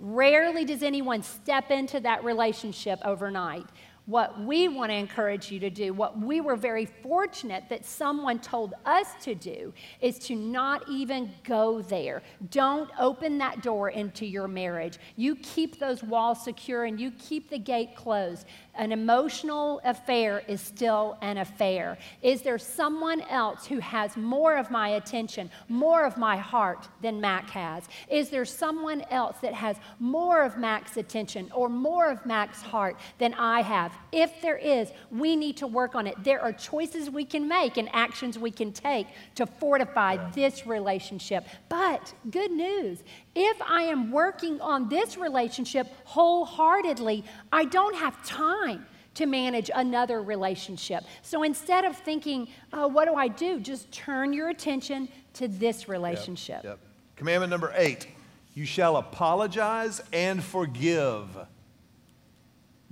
[0.00, 3.66] Rarely does anyone step into that relationship overnight.
[4.06, 8.38] What we want to encourage you to do, what we were very fortunate that someone
[8.38, 12.22] told us to do, is to not even go there.
[12.50, 14.98] Don't open that door into your marriage.
[15.16, 18.46] You keep those walls secure and you keep the gate closed.
[18.74, 21.96] An emotional affair is still an affair.
[22.20, 27.22] Is there someone else who has more of my attention, more of my heart than
[27.22, 27.84] Mac has?
[28.10, 32.96] Is there someone else that has more of Mac's attention or more of Mac's heart
[33.18, 33.93] than I have?
[34.12, 36.14] If there is, we need to work on it.
[36.22, 41.46] There are choices we can make and actions we can take to fortify this relationship.
[41.68, 43.02] But good news
[43.34, 50.22] if I am working on this relationship wholeheartedly, I don't have time to manage another
[50.22, 51.04] relationship.
[51.22, 53.60] So instead of thinking, oh, what do I do?
[53.60, 56.62] Just turn your attention to this relationship.
[56.64, 56.78] Yep.
[57.16, 58.08] Commandment number eight
[58.54, 61.36] you shall apologize and forgive.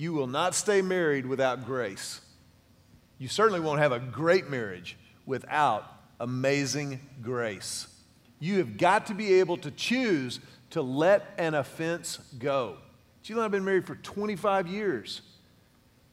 [0.03, 2.21] You will not stay married without grace.
[3.19, 5.85] You certainly won't have a great marriage without
[6.19, 7.87] amazing grace.
[8.41, 12.79] You have got to be able to choose to let an offense go.
[13.23, 15.21] Sheila and I have been married for 25 years.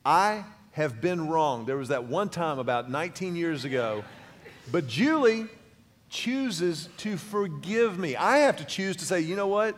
[0.05, 1.65] I have been wrong.
[1.65, 4.03] There was that one time about 19 years ago,
[4.71, 5.47] but Julie
[6.09, 8.15] chooses to forgive me.
[8.15, 9.75] I have to choose to say, you know what?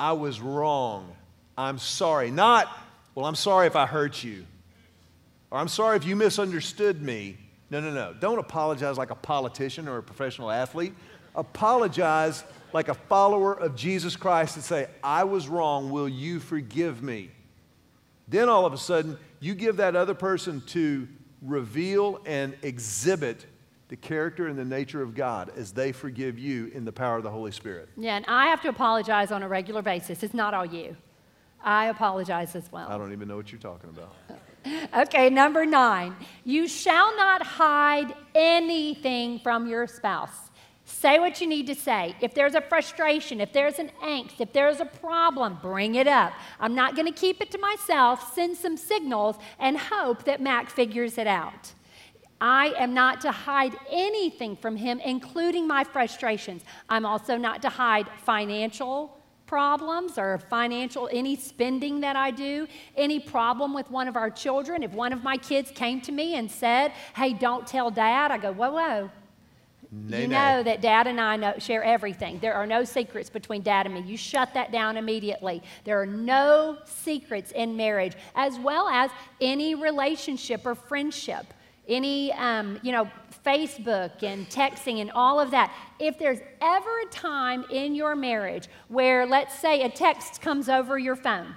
[0.00, 1.14] I was wrong.
[1.56, 2.32] I'm sorry.
[2.32, 2.68] Not,
[3.16, 4.44] well, I'm sorry if I hurt you,
[5.50, 7.38] or I'm sorry if you misunderstood me.
[7.70, 8.14] No, no, no.
[8.20, 10.92] Don't apologize like a politician or a professional athlete.
[11.34, 15.90] Apologize like a follower of Jesus Christ and say, I was wrong.
[15.90, 17.30] Will you forgive me?
[18.28, 21.08] Then all of a sudden, you give that other person to
[21.40, 23.46] reveal and exhibit
[23.88, 27.22] the character and the nature of God as they forgive you in the power of
[27.22, 27.88] the Holy Spirit.
[27.96, 30.22] Yeah, and I have to apologize on a regular basis.
[30.22, 30.96] It's not all you.
[31.66, 32.88] I apologize as well.
[32.88, 34.14] I don't even know what you're talking about.
[34.96, 36.16] Okay, number nine.
[36.44, 40.50] You shall not hide anything from your spouse.
[40.84, 42.16] Say what you need to say.
[42.20, 46.32] If there's a frustration, if there's an angst, if there's a problem, bring it up.
[46.58, 50.68] I'm not going to keep it to myself, send some signals, and hope that Mac
[50.68, 51.72] figures it out.
[52.40, 56.62] I am not to hide anything from him, including my frustrations.
[56.88, 59.15] I'm also not to hide financial
[59.46, 64.82] problems or financial, any spending that I do, any problem with one of our children.
[64.82, 68.38] If one of my kids came to me and said, Hey, don't tell dad, I
[68.38, 69.10] go, Whoa, whoa.
[70.08, 72.38] You know that dad and I know, share everything.
[72.40, 74.02] There are no secrets between dad and me.
[74.02, 75.62] You shut that down immediately.
[75.84, 81.46] There are no secrets in marriage, as well as any relationship or friendship,
[81.88, 83.10] any, um, you know,
[83.44, 85.72] Facebook and texting and all of that.
[85.98, 90.98] If there's ever a time in your marriage where, let's say, a text comes over
[90.98, 91.54] your phone,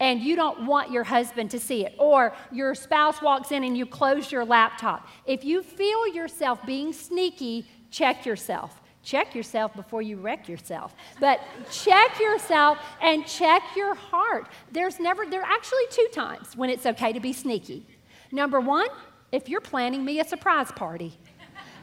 [0.00, 3.76] and you don't want your husband to see it, or your spouse walks in and
[3.76, 5.06] you close your laptop.
[5.26, 8.80] If you feel yourself being sneaky, check yourself.
[9.04, 10.94] Check yourself before you wreck yourself.
[11.20, 11.40] But
[11.70, 14.48] check yourself and check your heart.
[14.72, 17.84] There's never, there are actually two times when it's okay to be sneaky.
[18.32, 18.88] Number one,
[19.32, 21.18] if you're planning me a surprise party.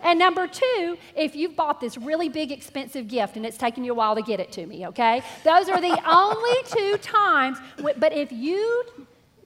[0.01, 3.91] And number two, if you've bought this really big, expensive gift and it's taken you
[3.91, 5.21] a while to get it to me, okay?
[5.43, 7.57] Those are the only two times.
[7.77, 8.85] But if you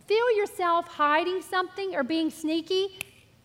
[0.05, 2.99] feel yourself hiding something or being sneaky,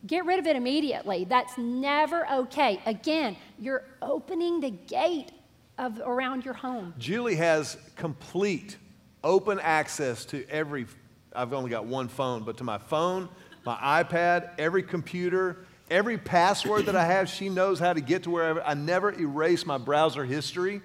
[0.06, 1.24] get rid of it immediately.
[1.24, 2.80] That's never okay.
[2.84, 5.32] Again, you're opening the gate
[5.78, 6.92] of around your home.
[6.98, 8.76] Julie has complete
[9.24, 10.86] open access to every,
[11.34, 13.28] I've only got one phone, but to my phone,
[13.68, 15.58] my iPad, every computer,
[15.90, 18.62] every password that I have, she knows how to get to wherever.
[18.62, 20.80] I never erase my browser history.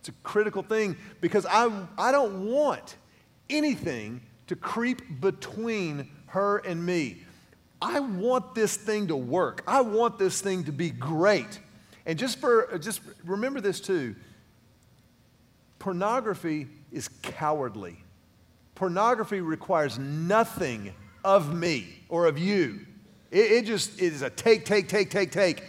[0.00, 2.96] It's a critical thing because I, I don't want
[3.50, 7.22] anything to creep between her and me.
[7.82, 9.62] I want this thing to work.
[9.66, 11.60] I want this thing to be great.
[12.06, 14.16] And just for just remember this too.
[15.78, 18.02] Pornography is cowardly.
[18.74, 22.80] Pornography requires nothing of me or of you.
[23.30, 25.64] It, it just it is a take, take, take, take, take.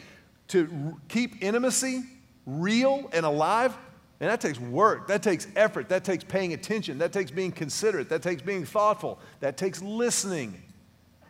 [0.50, 2.04] To keep intimacy
[2.46, 3.76] real and alive,
[4.20, 8.10] and that takes work, that takes effort, that takes paying attention, that takes being considerate,
[8.10, 10.62] that takes being thoughtful, that takes listening.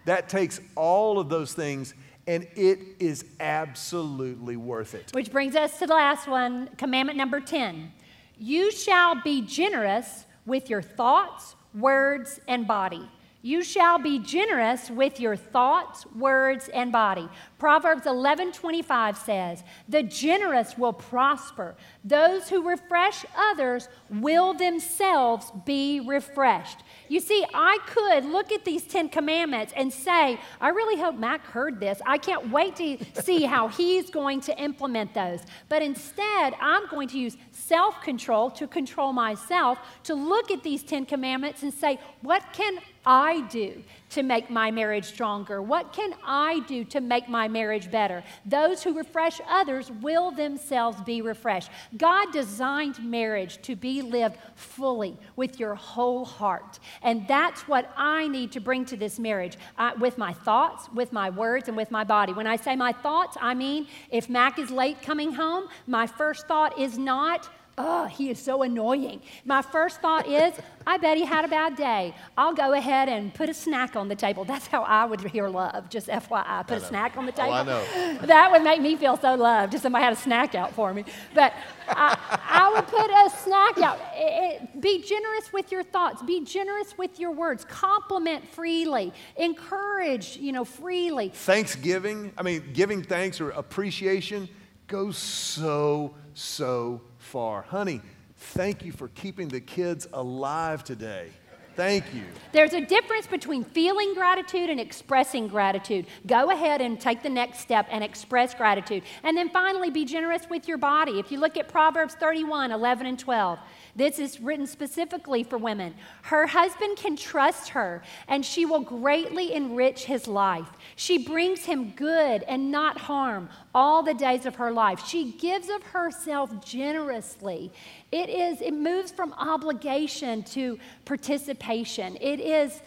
[0.05, 1.93] That takes all of those things,
[2.27, 5.12] and it is absolutely worth it.
[5.13, 7.91] Which brings us to the last one, commandment number 10.
[8.38, 13.09] You shall be generous with your thoughts, words, and body.
[13.45, 17.27] You shall be generous with your thoughts, words, and body.
[17.60, 21.75] Proverbs 11:25 says, "The generous will prosper.
[22.06, 28.88] Those who refresh others will themselves be refreshed." You see, I could look at these
[28.88, 32.01] 10 commandments and say, I really hope Mac heard this.
[32.06, 35.41] I can't wait to see how he's going to implement those.
[35.67, 40.82] But instead, I'm going to use self control to control myself, to look at these
[40.82, 45.61] 10 commandments and say, what can I do to make my marriage stronger?
[45.61, 48.23] What can I do to make my marriage better?
[48.45, 51.69] Those who refresh others will themselves be refreshed.
[51.97, 56.79] God designed marriage to be lived fully with your whole heart.
[57.01, 61.11] And that's what I need to bring to this marriage I, with my thoughts, with
[61.11, 62.33] my words, and with my body.
[62.33, 66.47] When I say my thoughts, I mean if Mac is late coming home, my first
[66.47, 69.21] thought is not, Oh, he is so annoying.
[69.45, 70.53] My first thought is,
[70.86, 72.13] I bet he had a bad day.
[72.38, 74.45] I'll go ahead and put a snack on the table.
[74.45, 76.67] That's how I would hear love, just FYI.
[76.67, 77.49] Put a snack on the table.
[77.49, 78.17] Oh, I know.
[78.27, 81.03] That would make me feel so loved if somebody had a snack out for me.
[81.33, 81.53] But
[81.89, 82.15] I,
[82.47, 83.99] I would put a snack out.
[84.13, 86.21] It- it- be generous with your thoughts.
[86.23, 87.63] Be generous with your words.
[87.65, 89.13] Compliment freely.
[89.38, 91.29] Encourage, you know, freely.
[91.29, 94.49] Thanksgiving, I mean, giving thanks or appreciation
[94.88, 97.01] goes so, so
[97.34, 97.63] far.
[97.63, 97.99] Honey,
[98.38, 101.31] thank you for keeping the kids alive today.
[101.75, 102.21] Thank you.
[102.51, 106.05] There's a difference between feeling gratitude and expressing gratitude.
[106.27, 109.01] Go ahead and take the next step and express gratitude.
[109.23, 111.13] And then finally, be generous with your body.
[111.17, 113.57] If you look at Proverbs 31 11 and 12,
[113.95, 115.95] this is written specifically for women.
[116.21, 120.69] Her husband can trust her, and she will greatly enrich his life.
[120.95, 125.05] She brings him good and not harm all the days of her life.
[125.07, 127.71] She gives of herself generously.
[128.11, 132.17] It is, it moves from obligation to participation.
[132.21, 132.82] It is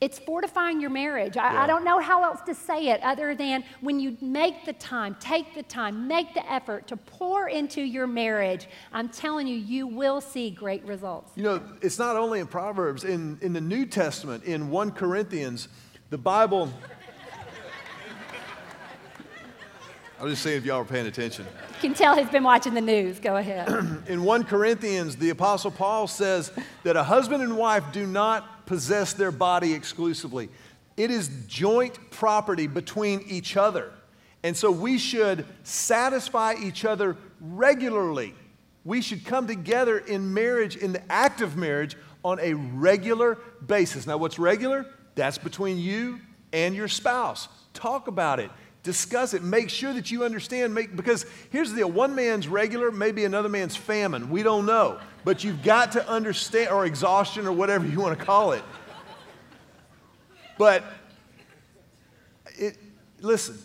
[0.00, 1.36] It's fortifying your marriage.
[1.36, 1.62] I, Yeah.
[1.62, 5.14] I don't know how else to say it other than when you make the time,
[5.20, 9.86] take the time, make the effort to pour into your marriage, I'm telling you, you
[9.86, 11.30] will see great results.
[11.36, 15.68] You know, it's not only in Proverbs, in, in the New Testament, in 1 Corinthians,
[16.10, 16.68] the Bible.
[20.22, 21.44] I'm just saying if y'all are paying attention.
[21.46, 23.18] You can tell he's been watching the news.
[23.18, 23.68] Go ahead.
[24.06, 26.52] In 1 Corinthians, the Apostle Paul says
[26.84, 30.48] that a husband and wife do not possess their body exclusively,
[30.96, 33.92] it is joint property between each other.
[34.44, 38.32] And so we should satisfy each other regularly.
[38.84, 44.06] We should come together in marriage, in the act of marriage, on a regular basis.
[44.06, 44.86] Now, what's regular?
[45.16, 46.20] That's between you
[46.52, 47.48] and your spouse.
[47.74, 48.52] Talk about it.
[48.82, 49.42] Discuss it.
[49.42, 50.74] Make sure that you understand.
[50.74, 54.28] Make, because here's the deal one man's regular, maybe another man's famine.
[54.28, 54.98] We don't know.
[55.24, 58.62] But you've got to understand, or exhaustion, or whatever you want to call it.
[60.58, 60.84] But
[62.56, 62.76] it,
[63.20, 63.58] listen,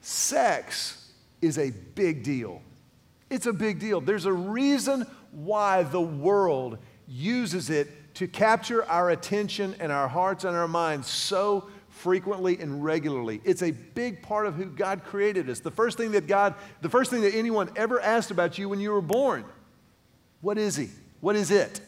[0.00, 2.60] sex is a big deal.
[3.30, 4.00] It's a big deal.
[4.00, 10.44] There's a reason why the world uses it to capture our attention and our hearts
[10.44, 13.40] and our minds so frequently and regularly.
[13.44, 15.60] It's a big part of who God created us.
[15.60, 18.80] The first thing that God, the first thing that anyone ever asked about you when
[18.80, 19.44] you were born,
[20.40, 20.90] what is he?
[21.20, 21.80] What is it?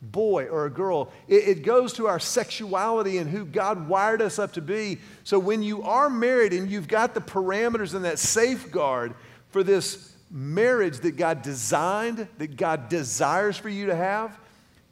[0.00, 1.12] Boy or a girl.
[1.28, 4.98] It, it goes to our sexuality and who God wired us up to be.
[5.24, 9.14] So when you are married and you've got the parameters and that safeguard
[9.48, 14.38] for this marriage that God designed, that God desires for you to have,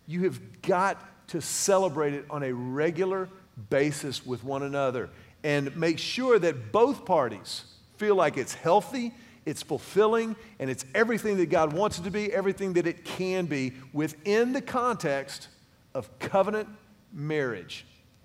[0.07, 3.29] you have got to celebrate it on a regular
[3.71, 5.11] basis with one another
[5.45, 7.65] and make sure that both parties
[7.97, 9.13] feel like it's healthy,
[9.45, 13.47] it's fulfilling, and it's everything that God wants it to be, everything that it can
[13.47, 15.49] be within the context
[15.95, 16.69] of covenant
[17.13, 17.85] marriage.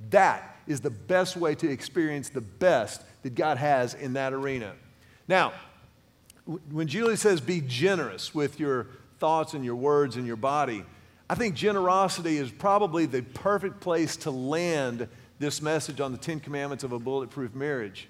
[0.09, 4.73] That is the best way to experience the best that God has in that arena.
[5.27, 5.53] Now,
[6.71, 8.87] when Julie says be generous with your
[9.19, 10.83] thoughts and your words and your body,
[11.29, 15.07] I think generosity is probably the perfect place to land
[15.39, 18.07] this message on the Ten Commandments of a bulletproof marriage.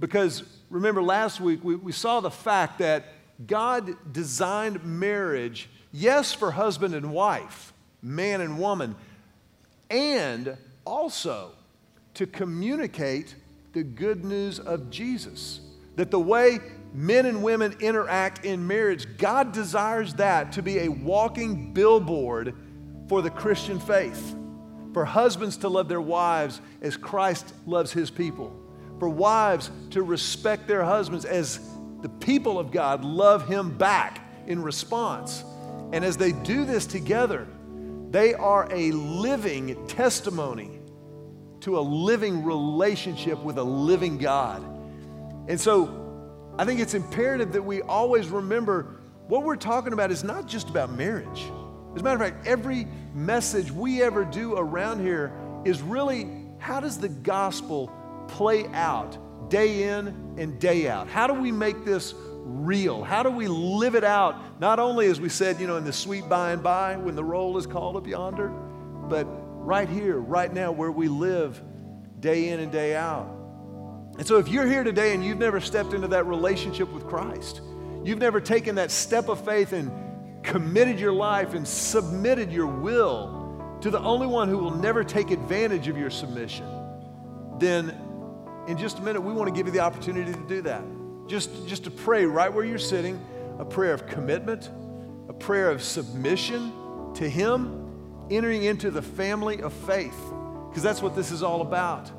[0.00, 3.04] Because remember, last week we, we saw the fact that
[3.46, 8.96] God designed marriage, yes, for husband and wife, man and woman,
[9.90, 11.50] and also
[12.14, 13.34] to communicate
[13.74, 15.60] the good news of Jesus.
[15.96, 16.60] That the way
[16.92, 22.54] men and women interact in marriage, God desires that to be a walking billboard
[23.08, 24.34] for the Christian faith.
[24.92, 28.54] For husbands to love their wives as Christ loves his people.
[28.98, 31.60] For wives to respect their husbands as
[32.00, 35.44] the people of God love him back in response.
[35.92, 37.46] And as they do this together,
[38.10, 40.70] they are a living testimony
[41.60, 44.62] to a living relationship with a living God.
[45.48, 46.05] And so
[46.58, 48.96] I think it's imperative that we always remember
[49.28, 51.50] what we're talking about is not just about marriage.
[51.94, 55.32] As a matter of fact, every message we ever do around here
[55.64, 56.28] is really
[56.58, 57.92] how does the gospel
[58.28, 61.08] play out day in and day out?
[61.08, 63.02] How do we make this real?
[63.02, 64.60] How do we live it out?
[64.60, 67.24] Not only, as we said, you know, in the sweet by and by when the
[67.24, 71.60] roll is called up yonder, but right here, right now, where we live
[72.20, 73.35] day in and day out.
[74.18, 77.60] And so, if you're here today and you've never stepped into that relationship with Christ,
[78.02, 79.90] you've never taken that step of faith and
[80.44, 85.30] committed your life and submitted your will to the only one who will never take
[85.30, 86.66] advantage of your submission,
[87.58, 87.90] then
[88.66, 90.82] in just a minute, we want to give you the opportunity to do that.
[91.26, 93.24] Just, just to pray right where you're sitting,
[93.58, 94.70] a prayer of commitment,
[95.28, 96.72] a prayer of submission
[97.14, 100.18] to Him, entering into the family of faith,
[100.68, 102.10] because that's what this is all about.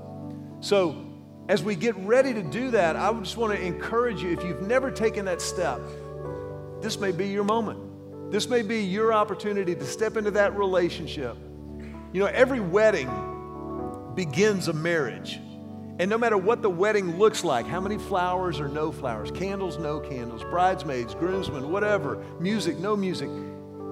[0.61, 1.06] So,
[1.49, 4.61] as we get ready to do that, I just want to encourage you if you've
[4.61, 5.79] never taken that step,
[6.81, 8.31] this may be your moment.
[8.31, 11.37] This may be your opportunity to step into that relationship.
[12.11, 13.09] You know, every wedding
[14.15, 15.39] begins a marriage.
[15.99, 19.79] And no matter what the wedding looks like, how many flowers or no flowers, candles,
[19.79, 23.29] no candles, bridesmaids, groomsmen, whatever, music, no music,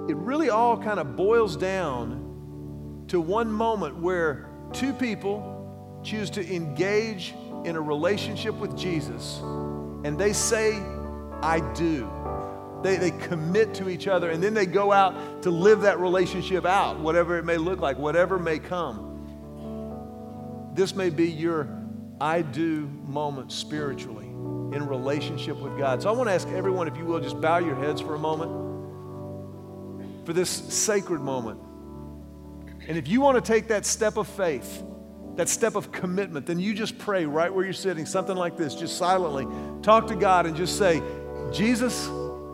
[0.09, 6.53] it really all kind of boils down to one moment where two people choose to
[6.53, 7.33] engage
[7.65, 10.73] in a relationship with Jesus and they say,
[11.41, 12.09] I do.
[12.83, 16.65] They, they commit to each other and then they go out to live that relationship
[16.65, 19.11] out, whatever it may look like, whatever may come.
[20.73, 21.67] This may be your
[22.21, 26.01] I do moment spiritually in relationship with God.
[26.01, 28.19] So I want to ask everyone, if you will, just bow your heads for a
[28.19, 28.65] moment
[30.25, 31.59] for this sacred moment.
[32.87, 34.83] And if you want to take that step of faith
[35.35, 38.73] that step of commitment, then you just pray right where you're sitting, something like this,
[38.75, 39.45] just silently.
[39.81, 41.01] Talk to God and just say,
[41.51, 42.07] Jesus,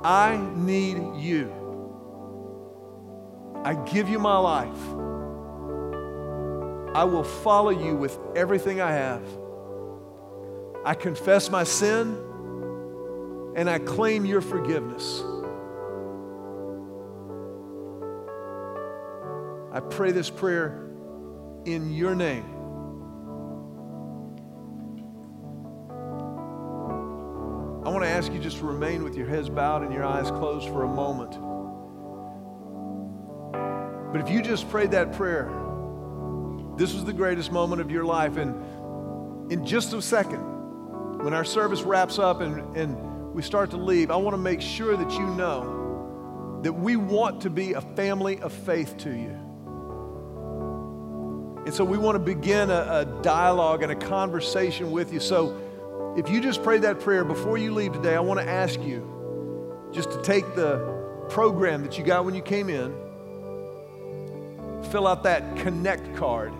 [0.03, 1.51] I need you.
[3.63, 4.83] I give you my life.
[6.95, 9.23] I will follow you with everything I have.
[10.83, 12.17] I confess my sin
[13.55, 15.23] and I claim your forgiveness.
[19.71, 20.89] I pray this prayer
[21.65, 22.50] in your name.
[28.21, 30.87] Ask you just to remain with your heads bowed and your eyes closed for a
[30.87, 31.31] moment.
[34.11, 35.51] But if you just prayed that prayer,
[36.77, 38.37] this was the greatest moment of your life.
[38.37, 40.37] And in just a second,
[41.23, 44.61] when our service wraps up and, and we start to leave, I want to make
[44.61, 49.35] sure that you know that we want to be a family of faith to you.
[51.65, 55.19] And so we want to begin a, a, dialogue and a conversation with you.
[55.19, 55.70] So
[56.17, 59.89] if you just prayed that prayer before you leave today, I want to ask you
[59.93, 60.77] just to take the
[61.29, 62.93] program that you got when you came in,
[64.91, 66.51] fill out that connect card,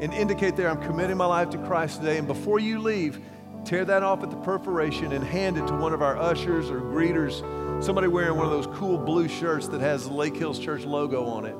[0.00, 2.16] and indicate there, I'm committing my life to Christ today.
[2.16, 3.20] And before you leave,
[3.66, 6.80] tear that off at the perforation and hand it to one of our ushers or
[6.80, 7.42] greeters,
[7.84, 11.26] somebody wearing one of those cool blue shirts that has the Lake Hills Church logo
[11.26, 11.54] on it.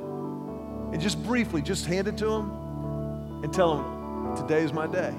[0.95, 5.14] And just briefly, just hand it to them and tell them, today is my day.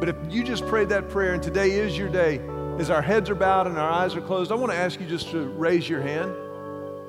[0.00, 2.40] But if you just prayed that prayer and today is your day,
[2.78, 5.06] as our heads are bowed and our eyes are closed, I want to ask you
[5.06, 6.34] just to raise your hand.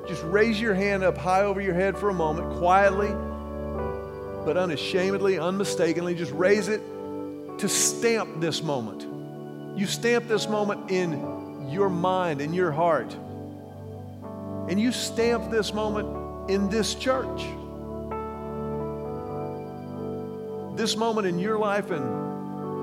[0.05, 3.07] Just raise your hand up high over your head for a moment, quietly,
[4.43, 6.15] but unashamedly, unmistakably.
[6.15, 6.81] Just raise it
[7.59, 9.07] to stamp this moment.
[9.79, 13.15] You stamp this moment in your mind, in your heart.
[14.67, 17.41] And you stamp this moment in this church.
[20.75, 22.30] This moment in your life and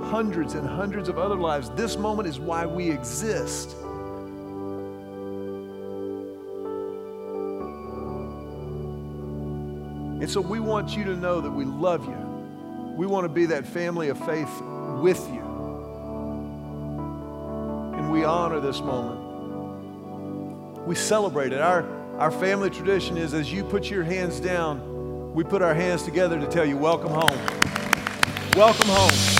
[0.04, 3.74] hundreds and hundreds of other lives, this moment is why we exist.
[10.20, 12.28] And so we want you to know that we love you.
[12.96, 14.50] We want to be that family of faith
[15.00, 15.40] with you.
[17.96, 19.26] And we honor this moment.
[20.86, 21.60] We celebrate it.
[21.60, 21.84] Our,
[22.18, 26.40] our family tradition is as you put your hands down, we put our hands together
[26.40, 27.38] to tell you, welcome home.
[28.56, 29.37] Welcome home.